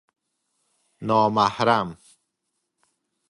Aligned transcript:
نامحرم 1.01 1.97